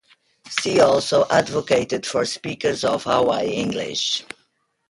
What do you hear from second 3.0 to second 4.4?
Hawaii English.